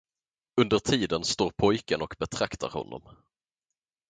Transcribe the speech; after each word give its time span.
Under 0.61 0.79
tiden 0.79 1.23
står 1.23 1.49
pojken 1.51 2.01
och 2.01 2.15
betraktar 2.19 2.69
honom. 2.69 3.15